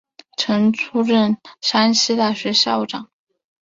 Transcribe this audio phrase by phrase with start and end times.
[0.35, 3.07] 曾出任山西大学校长。